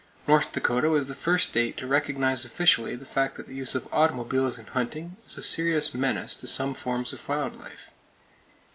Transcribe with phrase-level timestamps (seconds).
[0.27, 3.87] North Dakota was the first state to recognize officially the fact that the use of
[3.91, 7.91] automobiles in hunting is a serious menace to some forms of wild life.